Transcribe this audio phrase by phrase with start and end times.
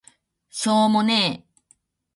[0.49, 1.45] しょーもね